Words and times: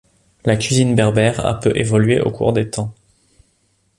La 0.45 0.55
cuisine 0.55 0.95
berbère 0.95 1.45
a 1.45 1.59
peu 1.59 1.77
évolué 1.77 2.19
au 2.19 2.31
cours 2.31 2.53
des 2.53 2.67
temps. 2.71 2.91